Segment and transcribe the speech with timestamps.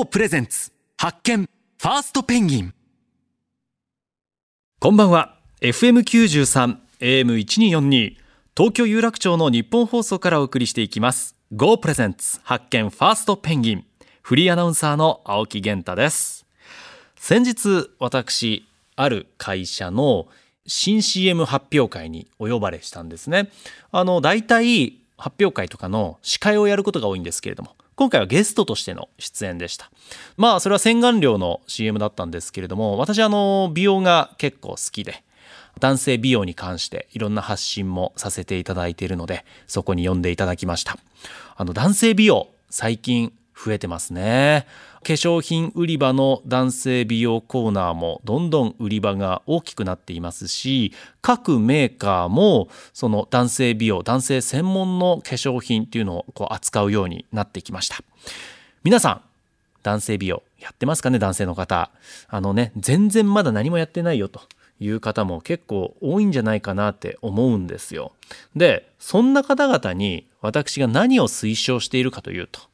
[0.00, 0.72] GO プレゼンツ。
[0.96, 1.42] 発見。
[1.42, 2.74] ファーストペンギン。
[4.78, 5.36] こんばんは。
[5.60, 8.16] FM93 AM1242
[8.56, 11.36] 東京有楽町の日本放送からお送りしていきます。
[11.52, 12.40] GO プレゼンツ。
[12.44, 12.88] 発見。
[12.88, 13.84] ファーストペンギン。
[14.22, 16.46] フリーアナウンサーの青木源太です。
[17.16, 20.28] 先日私ある会社の
[20.66, 23.50] 新 CM 発表会にお呼ばれしたんですね。
[23.92, 27.76] あの大体発表会とかの司会をやることが多いんですけれども。
[28.00, 29.90] 今回はゲストとしての出演でした。
[30.38, 35.22] まあそれは洗顔料の CM だったんですけれども私あの美容が結構好きで
[35.80, 40.96] 男性美容に関していろんな発信もさせていただいているのでそこに呼んでいただきました。
[41.56, 44.66] あの男性美容最近増えてますね。
[45.02, 57.96] 化粧品売り場の男性美容コーナーもどんどん売り場が大きくなっていますし各メーカーもその男性美容男性専門の化粧品っていうのをこう扱うようになってきました。
[58.82, 59.20] 皆さん
[59.82, 61.90] 男性美容やってますかね男性の方。
[62.28, 64.40] あのね全然まだ何もやってないよと
[64.80, 68.12] いう方も結構多いんじゃないかなって思うんですよ。
[68.54, 72.69] でそんな方々に私が何を推奨しているかというと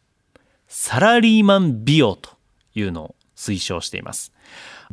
[0.68, 2.30] サラリーマン美容と
[2.74, 4.32] いうのを推奨しています。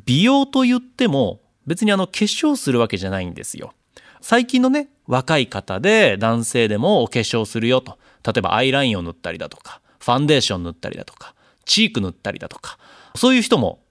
[0.05, 3.73] 美容と言っても別にあの化粧するわけじゃないんですよ。
[4.21, 7.97] 最近のね、若い方で男性でもお化粧するよと。
[8.25, 12.77] 例えばアイラインを塗ったりだとか、ファンデーション塗ったりだとか、チーク塗ったりだとか、
[13.15, 13.83] そういう人も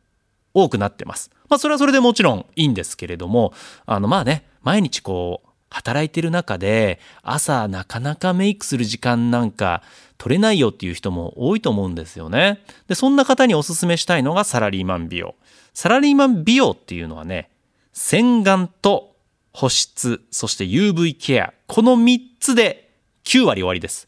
[0.55, 1.31] 多くなってます。
[1.49, 3.53] まあそれはそれでもちろんいいんですけれども、
[3.85, 9.83] あのまあね、毎日こう働いてる中で朝なかなかメイクする時間なんか
[10.19, 12.61] 取れないよっていう人も多いと思うんですよね。
[12.87, 15.35] で、そんな方におすすめしたいのがサラリーマン美容。
[15.75, 17.51] サラリーマン美容っていうのはね、
[17.93, 19.17] 洗顔と
[19.53, 22.91] 保湿、そして UV ケア、この3つで
[23.25, 24.07] 9割終わりです。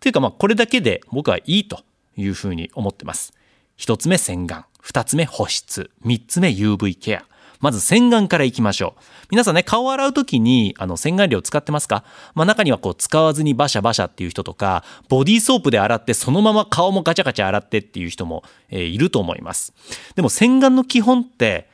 [0.00, 1.80] というかまあこれだけで僕はいいと
[2.16, 3.32] いうふうに思ってます。
[3.78, 7.24] 1つ目洗顔、2つ目保湿、3つ目 UV ケア。
[7.60, 9.02] まず洗顔からいきましょう。
[9.30, 12.04] 皆さんね、顔を洗う時に、あの、洗顔料使ってますか？
[12.34, 19.74] まあ、中にはこう、使わずにバシャバシャっていう人とか、ボディーソープで洗って、そのまま顔もガチャガチャ洗ってっていう人も、えー、いると思います。
[20.14, 21.68] でも、洗顔の基本って、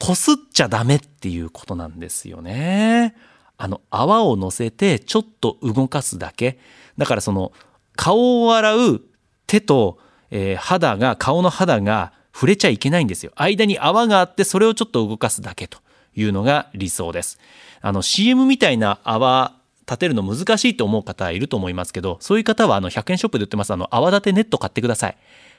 [0.00, 3.14] こすっちゃダメっていうことなんですよね。
[3.58, 6.58] あの、泡を乗せて、ちょっと動かすだけ。
[6.96, 7.52] だからその、
[7.96, 9.02] 顔を洗う
[9.46, 9.98] 手と、
[10.30, 13.32] えー、肌が、顔の肌が、触れちゃいけないんですよ。
[13.36, 15.78] 間に泡があってそれをちょっと動かすだけと
[16.16, 17.38] いうのが理想です。
[17.80, 19.54] あの CM みたいな泡
[19.86, 25.16] 立てるの難しいと思う方いると思いますけど、そういう方はあの100円ショップで売ってますあの泡立てネット買ってください。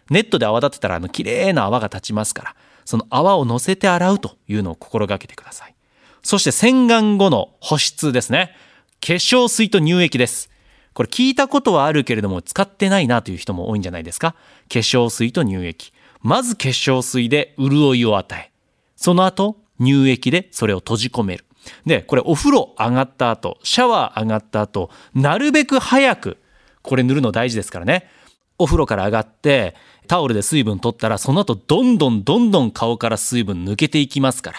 [0.10, 5.76] ネットで泡立てたらあの綺麗な泡が立ちますから、その泡を乗せて洗うというのを心がけてください。
[6.24, 8.56] そして洗顔後の保湿ですね。
[9.00, 10.50] 化粧水と乳液です。
[10.94, 14.32] これ聞いたことはあるけれども使ってないなという人も多いんじゃないですか。
[14.32, 15.92] 化粧水と乳液。
[16.26, 18.52] まず化粧水で潤いを与え、
[18.96, 21.46] その後乳液でそれを閉じ込める。
[21.86, 26.38] で、これお風呂上がった後、シャワー上がった後、なるべく早く、
[26.82, 28.10] これ塗るの大事ですからね。
[28.58, 29.76] お風呂から上がって、
[30.08, 34.58] タオルで水分取ったら、その後どんどんどんどん顔から水分抜けていきますから、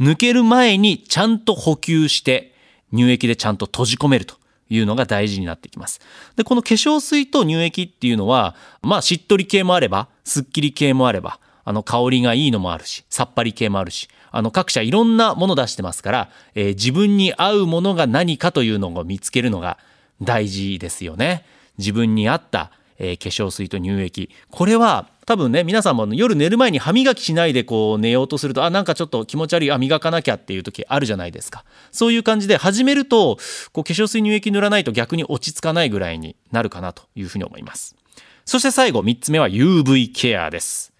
[0.00, 2.56] 抜ける前にちゃんと補給して、
[2.92, 4.34] 乳液でちゃんと閉じ込めると
[4.70, 6.00] いうのが大事になってきます。
[6.36, 19.78] で、この化粧水と乳液っていうのは、まあ、しっとり系もあれば、すっきり系もあれば、あの、香りがいいのもあるし、さっぱり系もあるし、あの、各社いろんなもの出してますから、えー、自分に合うものが何かというのを見つけるのが
[20.20, 21.44] 大事ですよね。
[21.78, 24.30] 自分に合った、え、化粧水と乳液。
[24.50, 31.64] これは多分ね皆さんも夜寝る前に歯磨きしないでこう寝ようとするとあなんかちょっと気持ち悪いあ磨かなきゃっていう時あるじゃないですか。
[31.92, 33.38] そういう感じで始めると
[33.72, 37.96] こう化粧水乳液塗らないと逆に落ち着かないぐらいになるかなというふうに思います。
[38.44, 40.92] そして最後3つ目は UV ケアです。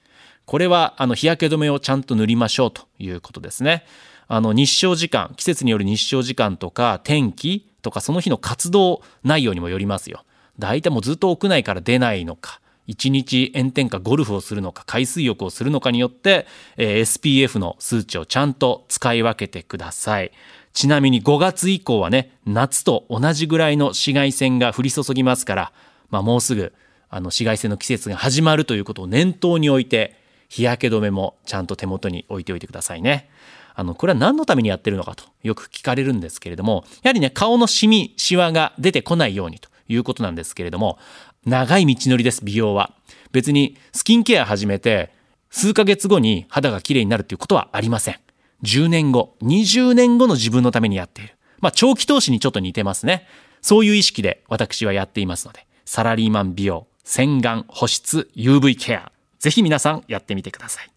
[0.47, 3.85] これはあの日焼け止めをちゃんと塗りましょうということですね。
[4.27, 10.25] あの日照時間季節による日照時間とか天気とかその日の活動内容にもよりますよ。
[10.59, 16.47] 大体もうずっと屋内から出ないのか1日炎天下ゴルフをするのか海水浴をするのかによって、
[16.77, 20.33] えー、SPF の数値をちゃんと使い分けてください。
[20.75, 25.73] ちなみに5月以降はね、夏と同じぐらいの紫外線が降り注ぎますから、
[26.11, 26.73] まあ、もうすぐ
[27.09, 30.17] あの紫外線の季節が始まるということを念頭に置いて、
[30.49, 33.31] 日焼け止めもちゃんと手元に置いておいてくださいね。
[33.77, 40.99] あの、これは何のためにやってるのかとよく聞かれるんですけれども、やはりね、顔のシミ、シワが出てこないようにということなんですけれども、
[41.47, 42.93] 長い道のりです、美容は。
[43.33, 45.13] 別にスキンケア始めて、
[45.51, 48.17] 数ヶ月後に肌が綺麗になるということはありません。
[48.63, 51.35] 10年後、20年後の自分のためにやっている。
[51.61, 53.27] まあ、長期投資にちょっと似てますね。
[53.61, 59.13] そういう意識で私はやっていますので、サラリーマン美容、洗顔、保湿、UV ケア、
[59.45, 60.91] ぜひ皆さんやってみてください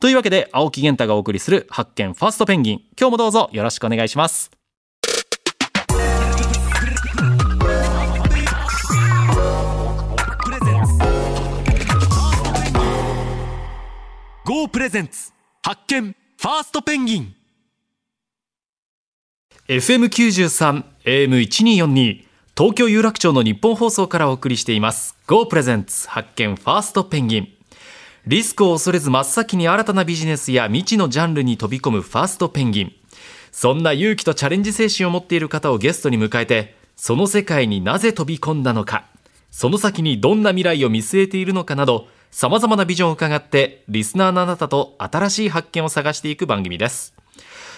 [0.00, 4.50] というわけで青木源太がお送りする発見ファーストペンギン今日もどうぞよろしくお願いします
[14.46, 15.32] GO プレゼンツ。
[15.62, 16.14] 発見。
[16.36, 17.34] ファーストペンギン。
[19.68, 22.24] FM93 AM1242
[22.54, 25.16] 東京有楽町の日本放送からお送りしています。
[25.26, 26.10] GO プレゼンツ。
[26.10, 26.56] 発見。
[26.56, 27.48] ファーストペンギン。
[28.26, 32.02] リスクを恐れず真っ先に新たなビジネスや未知のジャンルに飛び込む。
[32.02, 32.92] ファーストペンギン。
[33.50, 39.06] そんな勇気とチャレンジ精神を持っている方をゲストに迎えてその世界になぜ飛び込んだのか。
[39.50, 47.14] その先にどんな未来を見据えているのかなど様々なビジョンを伺ってリスナーのあなたと新しい発見を探していく番組です。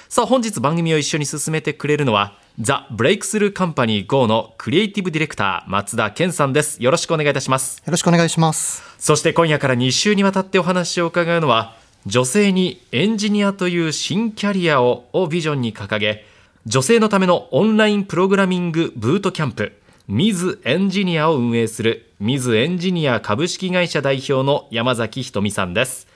[0.08, 6.82] さあ本日番組を一緒に進めてくれるのはザ・ブレイクスルーカンパニー GO のクリエイティブディレクター松田健さんです。
[6.82, 7.82] よろしくお願いいたします。
[7.85, 8.82] よろしくお願いします。
[8.99, 11.76] そして今夜から2週にわたってお話を伺うのは
[12.06, 16.25] 女性にエンジニアという新キャリアをビジョンに掲げ
[16.64, 26.07] 女性のためのオンラインプログラミングブートキャンプミズエンジニアを運営するミズエンジニア株式会社代表のやまざきひとみさんです。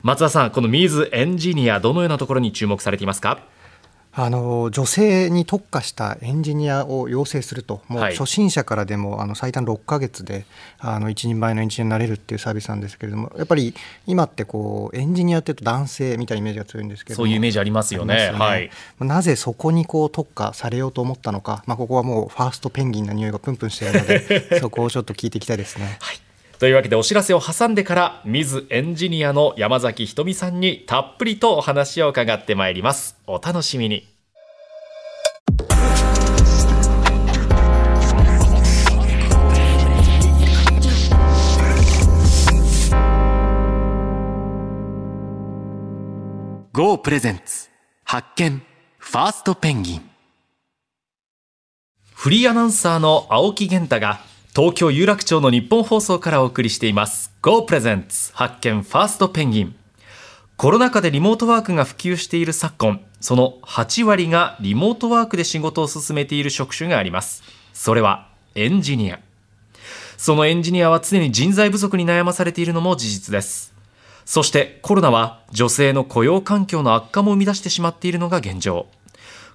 [0.00, 3.40] 松田さんこのミズエンジニアどのようなところに注目されていますか？
[4.12, 8.16] あの女性に特化したエンジニアを養成すると、もうはい。
[8.16, 10.46] 初心者からでもあの最短6ヶ月で
[10.80, 13.72] あの一人前のエンジニアになれるっていうサービスなんですけれども、やっぱり
[14.06, 18.14] 今ってこうエンジニアっていうと男性みたいなイメージが強いんですけれども、そういうイメージありますよね。
[18.14, 18.70] ありますはい。
[19.00, 25.98] なぜそこにこう特化されようと思ったのか、まあここはもうファーストペンギンな匂いがプンプンしているので、 そこをちょっと聞いていきたいですね。
[26.60, 33.16] というわけでお知らせを挟んでからミズエンジニアの山崎ひとみさんにたっぷりとお話を伺ってまいります。
[33.26, 34.06] お楽しみに
[46.74, 47.70] 「GO プレゼンツ
[48.04, 48.62] 発見
[48.98, 50.10] ファーストペンギン。
[52.12, 57.32] フリーアナウンサーの青木源太が東京有楽町の日本放送からお送りしています。
[57.40, 59.76] Go Presents 発見ファーストペンギン
[60.56, 67.44] コロナ禍でリモートワークが普及している昨今その8割がリモートワークで仕事を進めている職種があります。
[67.72, 69.20] それはエンジニア。
[70.16, 73.72] そのエンジニアは常に人材不足に悩まされているのも事実です。
[74.24, 78.86] そしてコロナは女性の雇用環境の悪化も生み出してしまっているのが現状。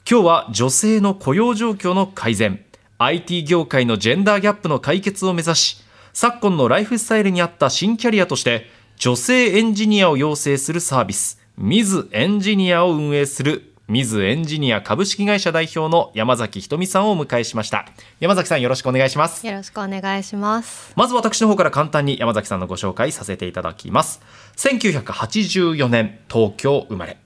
[0.10, 2.64] 今日は女性の雇用状況の改善。
[2.98, 5.84] IT 業界のジェンダーギャップの解決を目指し
[6.14, 17.86] 昨今のライフスタイルに合った新キャリアとして女性エンジニアを養成するサービスミズエンジニアを運営するミズエンジニア株式会社代表のやまざきひとみさんをお迎えしました
[18.20, 20.94] 山崎さんよろしくお願いしますよろしくお願いします。
[20.96, 24.22] まず私の方から簡単に山崎さんのご紹介させていただきます。
[24.56, 27.18] 1984年、東京生まれ。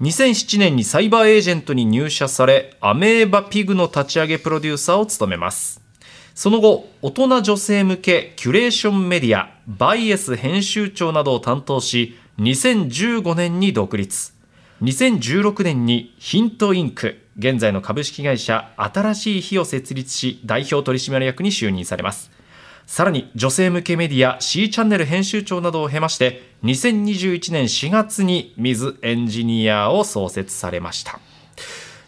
[0.00, 5.80] 2007年にサイバーエージェントに入社され、アメーバピグの立ち上げプロデューサーを務めます。
[6.36, 14.32] その後、大人女性向けキュレーションメディア、バイエス編集長などを担当し、2015年に独立。
[14.82, 22.37] 2016年にヒントインク、現在の株式会社新しい日を設立し、代表取締役に就任されます。
[22.88, 31.20] さらに女性向けメディア C チャンネル編集長などを経まして2021年4月に Ms.Engineer を創設されました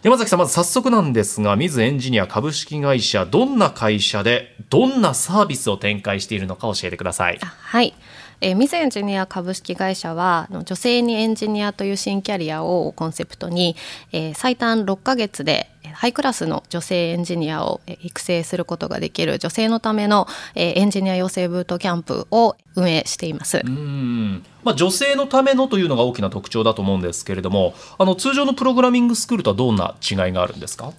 [0.01, 7.93] 山崎さんまず早速なんですが Ms.Engineer 株式会社どんな会社でどんなサービスを展開しているのか教えてくださいはい。
[8.41, 13.75] えー、 Ms.Engineer 株式会社は女性にエンジニアという新キャリアをコンセプトに、
[14.11, 23.61] えー最短6ヶ月でハイクラスの女性エンジニアを育成することができる女性のための、えエンジニア養成ブートキャンプを運営しています。
[23.63, 30.93] うんまあ、女性のためのというのが大きな特徴だと思うんですけれどもあの通常のプログラミングスクールとはどんな違いがあるんですか？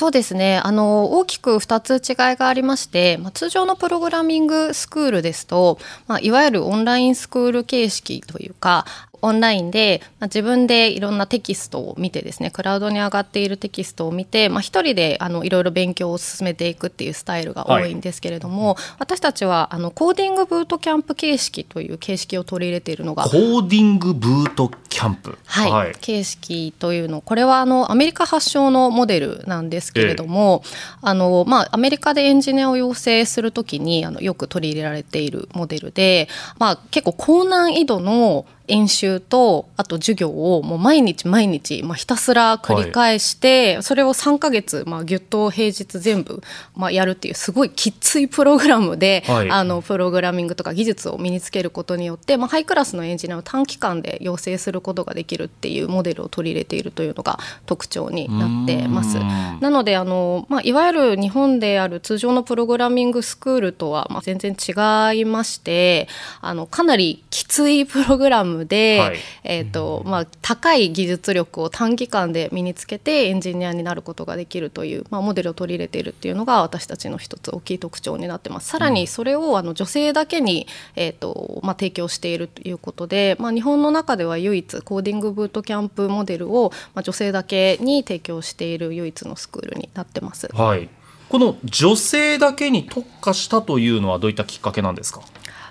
[0.00, 0.62] そうですね。
[0.64, 8.86] あの大きく2つ違いがありまして、まあ、通常のプログラミングスクールですと、まあ、いわゆるオンラインスクール形式というか
[9.22, 25.38] オンラインで、まあ、自分でいろんなテキストを見てですねクラウドに上がっているテキストを見て、まあ、一人であのいろいろ勉強を進めていくっていうスタイルが多いんですけれども、私たちはあのコーディングブートキャンプ形式という形式を取り入れているのがコーディングブートキャンプ。
[25.44, 27.20] はい、形式というの。
[27.20, 30.62] これはあのアメリカ発祥のモデルなんですけれども、
[31.02, 46.42] あのまあ、アメリカでエンジニアを養成するときにあのよく取り入れられているモデルで、まあ、結構高難易度の演習とあと授業をもう毎日毎日、まあ、ひたすら繰り返して、それを3ヶ月、まあ、ぎゅっと平日全部、
[46.76, 49.50] まあ、やるっていうすごいきついプログラムで、はい。
[49.50, 59.18] あのプログラミングとか技術を身につけることによって、まあ、ハイクラスのエンジニアを短期間で養成することができるっていうモデルを取り入れているというのが特徴になってます。
[59.18, 59.60] うん。
[59.60, 66.08] なのであの、まあ、いわゆる日本である通常のプログラミングスクールとは、まあ、全然違いまして
[66.40, 78.68] あのかなりきついプログラムで、はいえーとまあ、高い技術力を短期間で身につけてエンジニアになることができるという、まあ、モデルを取り入れているっていうのが私たちの一つ大きい特徴になってます。
[78.68, 90.48] さらにそれをあの女性だけに、えーとまあ、提供しているということで、まあ、日本の中では唯一コーディングブートキャンプモデルを、まあ、女性だけに提供している唯一のスクールになってます。
[90.52, 90.88] はい
[91.30, 95.22] この女性だけに特化したというのはどういったきっかけなんですか？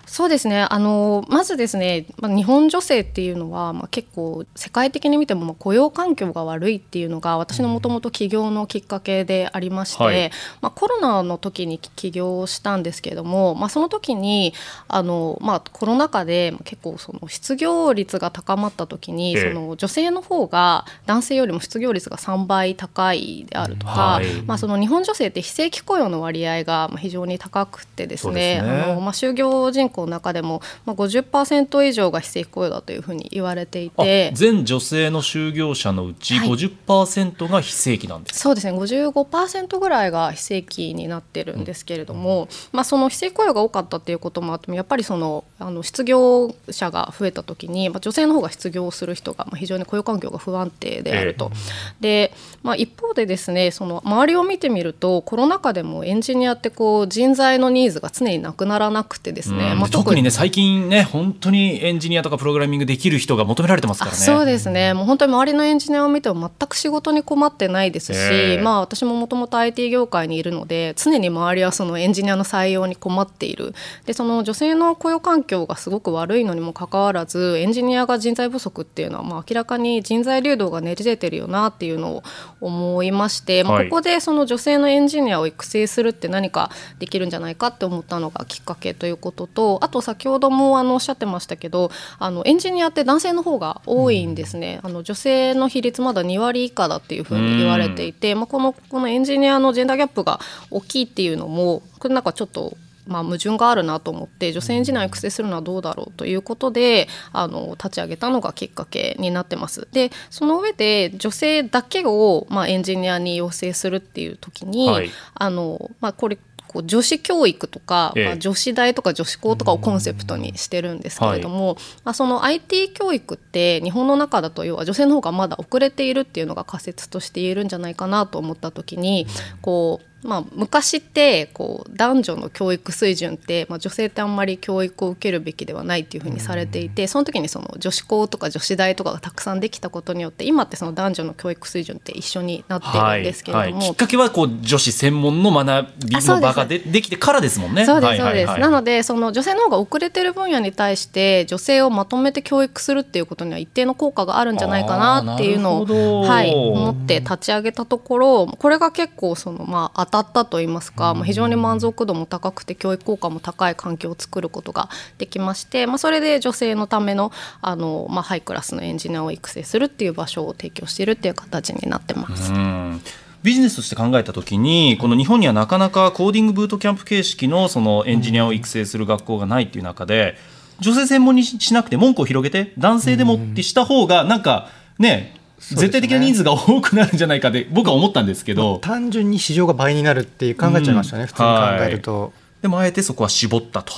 [0.05, 0.65] そうですね。
[0.67, 10.31] あのまずですね、まあ、日本女性っていうのは、まあ、結構世界的に見てもまあ雇用環境が悪いっていうのが私のもともと起業のきっかけでありまして、はい。
[10.61, 14.55] まあ、コロナの時に起業したんですけれども、まあ、その時に
[14.87, 19.53] あの、まあ、コロナ禍で結構その失業率が高まった時に、ええ。
[19.53, 24.41] その女性の方が男性よりも失業率が3倍高いであるとか、はい。
[24.41, 28.59] まあ、その日本女性って非正規雇用の割合がまあ非常に高くてですねね。
[28.59, 34.31] あのまあ、就業人口の中でも、まあ、50%以上が非正規雇用だというふうに言われていあて。
[34.33, 36.49] 全女性の就業者のうちはい。
[36.49, 38.77] 50%が非正規なんです、そうですね。
[38.77, 51.51] 55%ぐらいが非正規になってるんですけれども、まあ、その非正規雇用が多かったっていうこともあってもやっぱりそのあの失業者が増えた時に、まあ、女性の方が失業する人がまあ非常に雇用環境が不安定であると。
[51.99, 59.79] で、まあ、一方でですねその周りを見てみるとコロナ禍でもエンジニアってこう人材のニーズが常になくならなくてですね、うん。
[59.79, 64.17] まあ、特にね最近ね本当にエンジニアとかプログラミングできる人が求められてますからね。
[64.17, 68.61] あそうですね、もう本当に周りのエンジニアを見ても全く仕事に困ってないですし、ええ。
[68.61, 73.73] まあ、私ももともと IT 業界にいるので常に周りはそのエンジニアの採用に困っている。
[74.05, 82.23] でその女性の雇用環境がすごく悪いのにもかかわらずエンジニアが人材不足っていうのはまあ明らかに人材流動がねじれてるよなっていうのを
[82.61, 83.89] 思いまして、まあ、はい。
[83.89, 86.69] ここでその女性のエンジニアを育成するって何か
[86.99, 100.39] できるんじゃないかって思ったのがきっかけということとあと先ほどもあのおっしゃってましたけどあのエンジニアって男性の方が多いんですね、あの女性の比率まだ2割以下だっていうふうに言われていて、まあ、このこのエンジニアのジェンダーギャップが
[100.71, 102.77] 大きいっていうのもこれなんかちょっと
[103.09, 109.87] まあ、矛盾があるなと思って女性エンジニアを育成するのはどうだろうということであの立ち上げたのがきっかけになってます。
[109.91, 115.09] でその上で女性だけを、まあ、エンジニアに養成するっていう時に、はい。
[115.33, 116.37] あのまあ、これ
[116.69, 118.25] こう女子教育とか、ええ。
[118.25, 129.25] まあ、女子大とか女子校とかをコンセプトにしてるんですけれども、まあ、その IT 教育って日本の中だと要は女性の方がまだ遅れているっていうのが仮説として言えるんじゃないかなと思った時に
[129.61, 143.73] こうまあ、昔ってこう男女の教育水準って、まあ、女性ってあんまり教育を受けるべきではないっていうふうにされていてその時にその女子校とか女子大とかがたくさんできたことによって今ってその男女の教育水準って一緒になっているんですけれども、はい。
[143.73, 143.91] はい。
[143.91, 147.85] きっかけはこう女子専門の学びの場がでできてからですもんね。
[147.85, 148.57] そうですそうです。
[148.57, 156.21] なのでその女性の方が遅れてる分野に対して女性をまとめて教育するっていうことには一定の効果があるんじゃないかなっていうのをど。
[156.21, 172.51] はい思って立ち上げたところこれが結構そのまあ当たったと言いますか、まあ非常に満足度も高くて教育効果も高い環境を作ることができまして、まあそれで女性のためのあのまあハイクラスのエンジニアを育成するっていう場所を提供しているっていう形になってます。
[172.51, 173.01] うん
[173.41, 180.35] ビジネスとして考えたときにこの日本にはなかなかコーディングブートキャンプ形式のそのエンジニアを育成する学校がないっていう中で
[180.79, 188.79] 女性専門にしなくて門戸を広げて男性でもってした方がなんかね絶対的な人数が多くなるんじゃないかで僕は思ったんですけど。
[188.79, 191.27] 単純に市場が倍になるっていう考えちゃいましたね、うん。
[191.27, 192.33] 普通に考えると。
[192.61, 193.93] でもあえてそこは絞ったと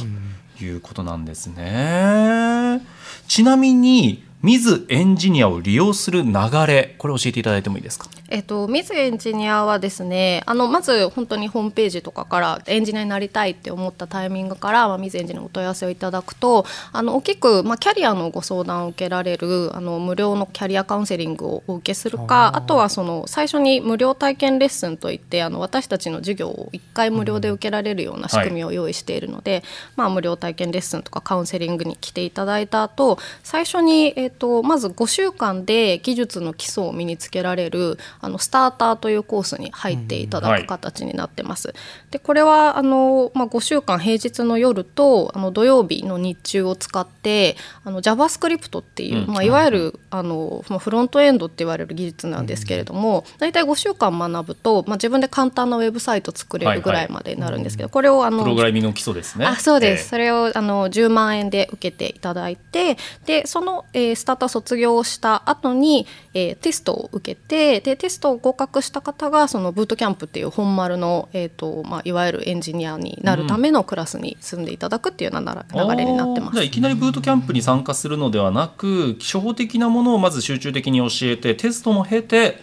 [0.62, 2.82] いうことなんですね。
[3.27, 6.32] ちなみにミズエンジニアを利用する流
[6.66, 8.08] れこれ教えていただいてもいいですか？
[8.30, 29.62] えっと、 Ms.Engineer はですねあのまず本当にホームページとかからエンジニアになりたいって思ったタイミングから、まあ、 Ms.Engineer にお問い合わせをいただくとあの大きく、まあ、キャリアのご相談を受けられるあの無料のキャリアカウンセリングをお受けするかあとはその最初に無料体験レッスンといってあの私たちの授業を1回無料で受けられるような仕組みを用意しているので、
[29.98, 41.74] まあ、無料体験レッスンとかカウンセリングに来ていただいた後最初に、えっと、まず5週間で技術の基礎を身につけられるあのスターターというコースに入っていただく形になってます。
[42.10, 59.46] でこれはあの、まあ、5週間平日の夜とあの土曜日の日中を使ってあの JavaScript っていう、うんまあ、いわゆるあの、まあ、フロントエンドって言われる技術なんですけれども、大体5週間学ぶと、まあ、自分で簡単なウェブサイト作れるぐらいまでになるんですけど、これをあのプログラミングの基礎ですね。
[59.46, 76.63] あそうです、えそれをあの10万円で受けていただいてでその、えースターター卒業した後に、えーテストを受けてでテストを合格した方がそのブートキャンプっていう本丸の、えーとまあ、いわゆるエンジニアになるためのクラスに進んでいただくっていうようなえ流れになってますあーじゃあ。
[76.63, 82.62] いきなりブートキャンプに参加するのではなく初歩的なものをまず集中的に教えてテストも経て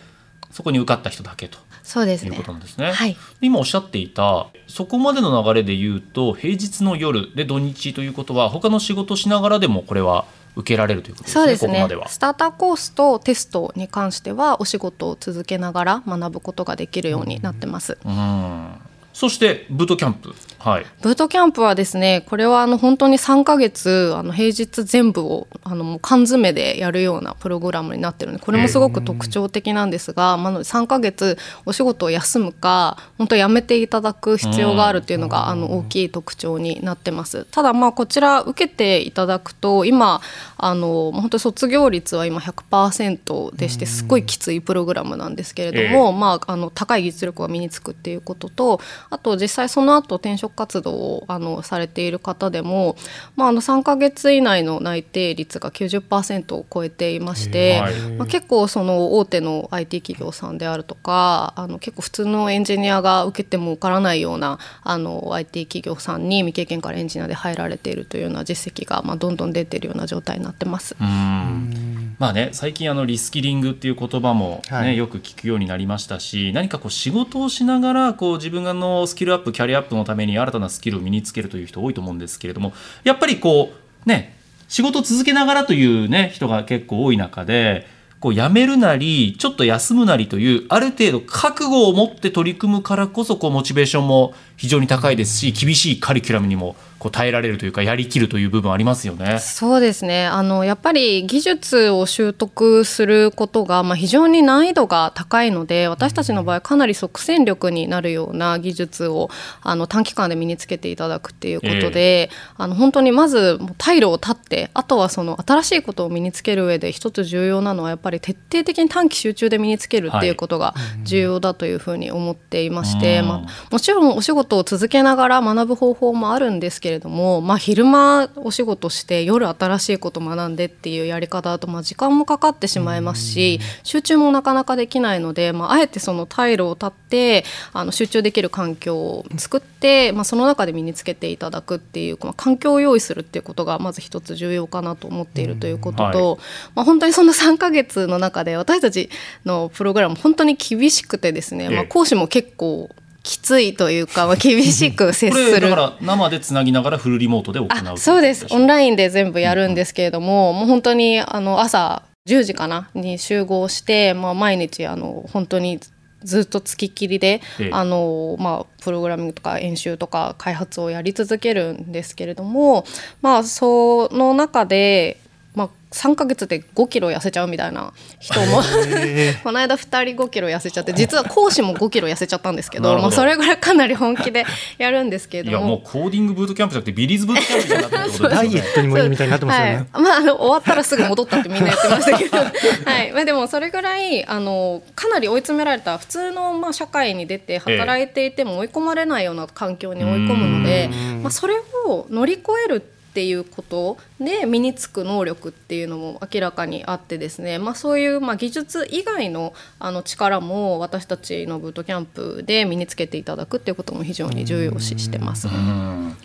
[0.50, 2.92] そこに受かった人だけとそうですねいうことなんですね。
[2.92, 10.26] はい今おっしゃっていたそこまでの流れで言うと平日の夜で土日ということは他の仕事しながらでもこれは
[10.58, 12.08] 受けられるということですねすねここまでは。
[12.08, 17.96] スターターコースとテストに関してはお仕事を続けながら学ぶことができるようになってます。
[18.04, 18.72] うん
[19.18, 20.32] そしてブートキャンプ。
[20.60, 20.86] はい。
[21.02, 37.44] ブートキャンプはですねこれはあの本当に3ヶ月あの平日全部をあのもう缶詰でやるようなプログラムになってるのでこれもすごく特徴的なんですが、まあ、なので3ヶ月お仕事を休むか本当やめていただく必要があるっていうのがあの大きい特徴になってます。
[37.50, 40.20] ただまあこちら受けていただくと今
[40.56, 52.96] あの本当に卒業率は今100%でしてすごいきついプログラムなんですけれども、まあ、あの高い技術力が身につくっていうこととあと実際その後転職活動をあのされている方でも、
[53.36, 57.94] まあ、あの3ヶ月以内の内定率が90%を超えていまして、はい。
[58.12, 70.96] まあ、結構その大手の IT 企業さんであるとかあの結構普通のエンジニアが受けても受からないようなあの IT 企業さんに未経験からエンジニアで入られているというような実績が、まあ、どんどん出ているような状態になってます。
[71.00, 72.16] うん。
[72.18, 74.96] まあね、最近あのリスキリングっていう言葉も、ねはい。
[74.96, 82.72] よく聞くようになりましたし何かこう仕事をしながらこう自分がのスキルアップキャリアアップのために新たなスキルを身につけるという人多いと思うんですけれども
[83.04, 83.72] やっぱりこ
[84.06, 84.36] うね
[84.68, 87.86] 仕事続けながらというね人が結構多い中で
[88.20, 99.38] こう辞めるなりちょっと休むなりというある程度覚悟を持って取り組むからこそこうモチベーションも非常に高いですし厳しいカリキュラムにもこう耐えられるというかやりきるという部分ありますよね。
[99.38, 100.26] そうですね。
[100.26, 109.30] あのやっぱり技術を習得することが、まあ、非常に難易度が高いので私たちの場合かなり即戦力になるような技術を
[109.62, 123.28] あの短期間で身につけていただくっていうことで、あの本当にまずもう退路を断ってあとはその新しいことを身につける上で一つ重要なのはやっぱり徹底的に短期集中で身につけるっていうことが重要だというふうに思っていまして、うん。
[123.28, 146.38] まあ、もちろんお仕事を続けながら学ぶ方法もあるんですけれども、まあ、昼間お仕事して夜新しいこと学んでっていうやり方だと、まあ、時間もかかってしまいますし集中もなかなかできないので、まあ、あえてその退路を断ってあの集中できる環境を作って、まあ、その中で身につけていただくっていう、まあ、環境を用意するっていうことがまず一つ重要かなと思っているということと、は
[146.74, 149.10] まあ、本当にその3ヶ月の中で私たち
[149.44, 152.90] のプログラム本当に厳しくてですね、まあ、ええ講師も結構
[153.28, 155.60] きついというか、まあ、厳しく接こする。
[155.60, 158.46] れだから生でつなぎながらフルリモートで行うあそうです。
[158.48, 165.78] オンイラインで全部やるんですけれども、もう本当にあの朝10時かなに集合して、まあ、毎日あの本当に
[166.24, 167.70] ずっとつきっきりで、ええ。
[167.70, 172.86] あのまあ、プログラミングとか演習とか開発をやり続けるんですけれども、
[173.20, 175.18] まあ、その中で、
[175.58, 178.62] まあ、3ヶ月で5キロ痩せちゃうみたいな人も
[179.42, 184.44] この間2人5キロ痩せちゃって実は講師も5キロ痩せちゃったんですけどまあ、それぐらいかなり本気で
[184.78, 189.06] やるんですけれいやどももうコーディングブートキャンプじゃなくてビリーズブートキャンプみたいになってるってことですダイエットにもい。
[189.06, 189.58] いみたいになってます。
[189.58, 189.74] よね。
[189.74, 193.12] はい、まああの終わったらすぐ戻ったってみんな言ってましたけど、 はい。
[193.12, 200.90] まあ、でもそれぐらいあのかなり追い詰められた普通の、まあ、社会に出て働いていても追い込まれないような環境に追い込むので、
[201.22, 201.54] まあ、それ
[201.86, 215.48] を乗り越えるっていうことで身につく能力っていうのも明らかにあってですね、まあ、そういうまあ技術以外のあの力も私たちのブートキャンプで身につけていただくっていうことも非常に重要視してます。
[215.48, 216.16] うん。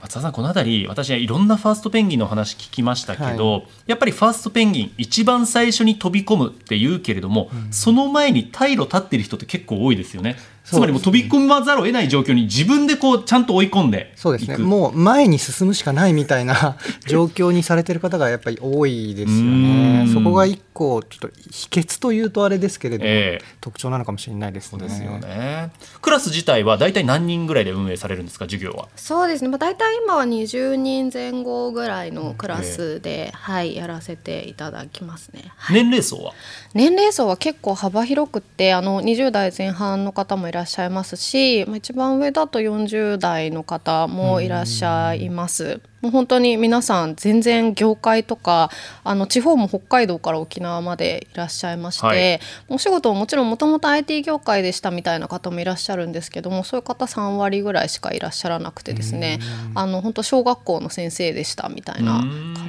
[0.00, 14.56] 松田さんこの辺り私はいろんなファーストペンギンのお話聞きましたけど、やっぱりファーストペンギン一番最初に飛び込むって言うけれども、その前に退路立ってる人って結構多いですよねつまりもう飛び込まざるを得ない状況に自分でこうちゃんと追い込んでそうですね。
[14.58, 20.08] もう前に進むしかないみたいな 状況にされてる方がやっぱり多いですよね。
[20.12, 24.80] そこが一個ちょっと秘訣というとあれですけれども、えー、特徴なのかもしれないですね。
[24.80, 25.70] ですよね。
[26.00, 28.88] クラス自体は大体何人ぐらいで運営されるんですか授業は？
[28.96, 36.32] そうですね、まあ、大体今は20人前後ぐらいのクラスで、えー、はいやらせていただきますね、はい、年齢層は？
[36.74, 45.80] 年齢層は結構幅広くてあの20代前半の方もいらっしゃいますし、まあ、一番上だと40代の方もいらっしゃいます。
[46.00, 48.70] もう本当に皆さん全然業界とか
[49.04, 59.40] あの地方も北海道から沖縄までいらっしゃいまして、はい、お仕事ももちろんもともと IT 業界でしたみたいな方もいらっしゃるんですけどもそういう方3割ぐらいしかいらっしゃらなくてですね
[59.74, 62.24] あの本当小学校の先生でしたみたいな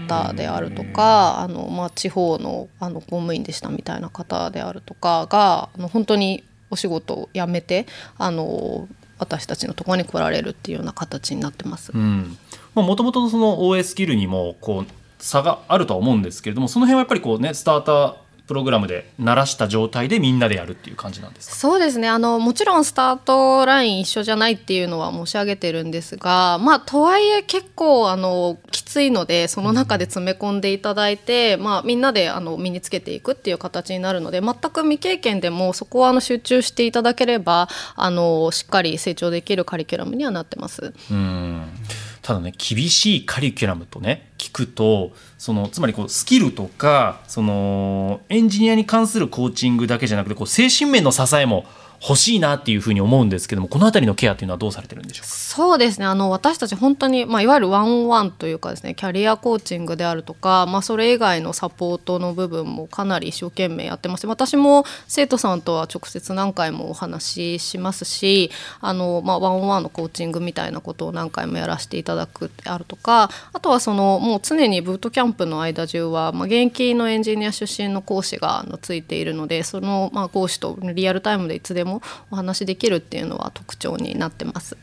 [0.10, 7.86] 方であるとかあの、まあ、地方のあの公務員でしたみたいな方であるとかがあの本当にお仕事を辞めて
[8.18, 8.88] あの
[9.20, 11.92] 私たちのところに来られるっていうような形になってます。
[12.74, 18.16] もともとその OS スキルにもこう差があるとは思うんですけれどもその辺はやっぱりこうねスターター
[18.52, 22.10] プログラムで慣らした状態でみんなでやるっていう感じなんですそうですね。
[22.10, 40.94] あのもちろんスタートライン一緒じゃないっていうのは申し上げてるんですがまあとはいえ結構あのきついのでその中で詰め込んでいただいて、まあ、みんなであの身につけていくっていう形になるので全く未経験でもそこはあの集中していただければあのしっかり成長できるカリキュラムにはなってます。
[41.10, 41.68] うん。
[42.22, 51.66] ただね厳しいカリキュラムとね聞くとそのつまりこうスキルとかそのエンジニアに関するコーチングだけじゃなくてこう精神面の支えも
[52.04, 55.28] 欲しいなっていうふうに思うんですけどもこの辺りのケアっていうのはどうされてるんでしょうか？
[55.28, 56.08] そうですね。
[56.08, 68.50] あの私たち本当に、まあ、いわゆるワンオンワンというかですねキャリアコーチングであるとか、まあ、それ以外のサポートの部分もかなり一生懸命やってます私も生徒さんとは直接何回もお話ししますし
[68.80, 84.78] あの、まあ、ワンオンワンのコーチングみたいなことを何回もやらせていただくであるとかあとはそのもうもう常にブートキャンプの間中は、まあ、現役のエンジニア出身の講師がついているのでその、まあ、講師とリアルタイムでいつでもお話しできるっていうのは特徴になってます。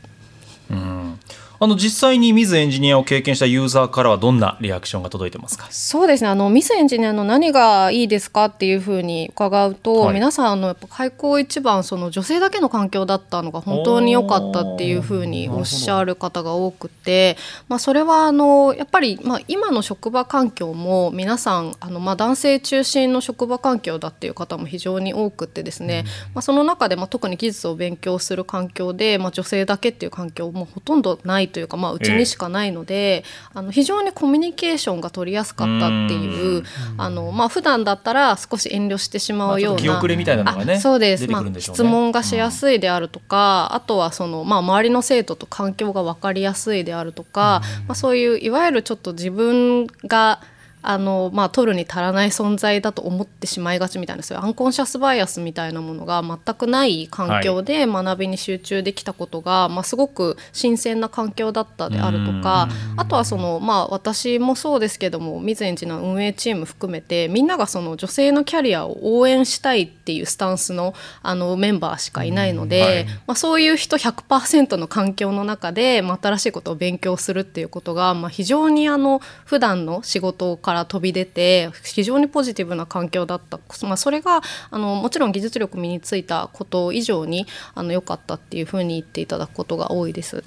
[0.69, 1.19] うん
[1.61, 5.67] あの実際に Ms.Engineer を経験したユーザーからはどんなリアクションが届いてますか？
[5.71, 6.29] そうですね。
[6.29, 17.35] あの Ms.Engineer の何がいいですかっていうふうに伺うと、はい、皆さんあのやっぱ開口一番その女性だけの環境だったのが本当に良かったっていうふうにおっしゃる方が多くて、
[17.67, 36.63] まあ、それはあのやっぱり、まあ、今の職場環境も皆さんあの、まあ、男性中心の職場環境だっていう方も非常に多くてですね、うん、まあ、その中で、まあ、特に技術を勉強する環境で、まあ、女性だけっていう環境もほとんどないというか、まあ、うちにしかないので、えー、あの非常にコミュニケーションが取りやすかったっていう
[36.97, 50.41] あの、まあ普段だったら少し遠慮してしまうような、まあ、遅れみたいなのがねそうです、ね、まあ、質問がしやすいであるとか、あとはその、まあ、周りの生徒と環境が分かりやすいであるとか、まあ、そういういわゆるちょっと自分が
[50.81, 90.43] あのまあ、取るに足らない存在だと思ってしまいがちみたいなそういうアンコンシャスバイアスみたいなものが全くない環境で学びに集中できたことが、はい、まあ、すごく新鮮な環境だったであるとかあとはその、まあ、私もそうですけども水園寺の運営チーム含めてみんながその女性のキャリアを応援したいっていうスタンスのあのメンバーしかいないので、はい、まあ、そういう人100%の環境の中で、まあ、新しいことを勉強するっていうことが、まあ、非常にあの普段の仕事をから飛び出て非常にポジティブな環境だった、まあ、それがあのもちろん技術力身についたこと以上にあの良かったっていうふうに言っていただくことが多いです。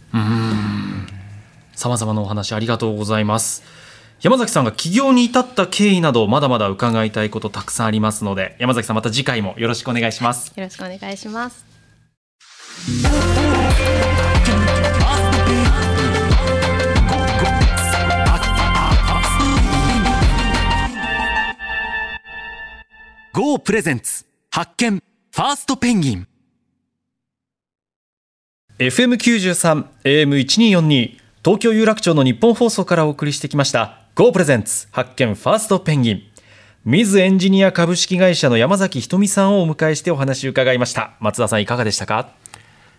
[1.75, 3.65] さまざまなお話ありがとうございます。
[4.21, 11.65] 山崎さんが起業に至った経緯などまだまだ伺いたいことたくさんありますので山崎さんまた次回もよろしくお願いしますよろしくお願いします
[23.73, 24.27] プレゼンツ。
[24.51, 24.97] 発見。
[24.99, 26.29] ファーストペンギン。
[28.79, 35.35] FM93 AM1242 東京有楽町のニッポン放送からお送りしてきました GO プレゼンツ発見。
[35.35, 36.23] ファーストペンギン。
[36.85, 41.15] Ms.Engineer 株式会社の山崎ひとみさんをお迎えしてお話を伺いました。
[41.21, 42.29] 松田さんいかがでしたか？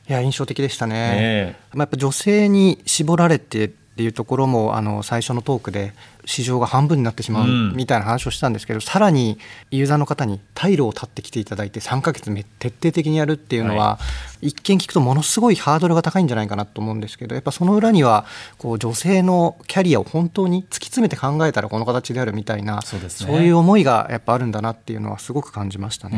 [0.09, 1.55] いや印象的でしたね、え。
[1.75, 5.93] ー、まあ、やっぱ女性に絞られてっていうところもあの最初のトークで
[6.25, 9.37] 市場が半分になってしまうみたいな話をしたんですけど、うん、さらに
[9.69, 13.99] ユーザーの方に退路を断ってきていただいて3ヶ月徹底的にやるっていうのは、は
[14.41, 18.25] い、一見聞くとものすごいハードルが高いんじゃないかなと思うんですけどやっぱその裏には
[18.57, 22.99] こう女性のキャリアを本当に突き詰めて考えたらこの形であるみたいなそう、
[23.39, 26.17] ね,、いう思いがやっぱあるんだなっていうのはすごく感じましたね。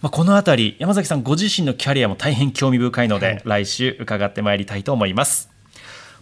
[0.00, 5.52] まあ、この辺り山崎さんご自身のキャリアも大変興味深いので、はい、来週伺ってまいりたいと思います。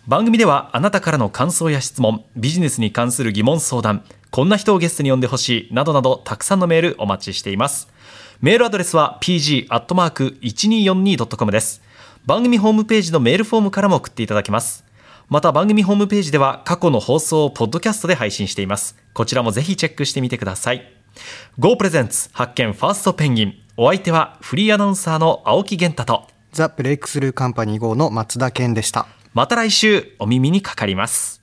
[0.07, 7.89] 番組ではあなたからの感想や質問ビジネスに関する疑問相談こんな人をゲストに呼んでほしいなどなどたくさんのメールお待ちしています。
[8.41, 11.83] メールアドレスは pg.1242.com です。
[12.25, 14.85] 番組ホームページのメールフォームからも送っていただけます。
[15.29, 18.97] また番組ホームページでは過去の放送をポッドキャストで配信しています。
[19.15, 20.93] こちらもぜひチェックしてみてください。
[21.59, 23.55] Go プレゼンツ発見ファーストペンギン。
[23.77, 26.29] お相手はフリーアナウンサーの青木源太と。
[26.53, 29.07] ザ・ブレイクスルーカンパニー GO の松田健でした。
[29.33, 31.40] また来週お耳にかかります。